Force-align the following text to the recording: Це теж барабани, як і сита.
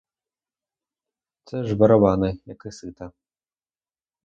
Це 1.43 1.61
теж 1.61 1.73
барабани, 1.73 2.37
як 2.45 2.63
і 2.65 2.71
сита. 2.71 3.11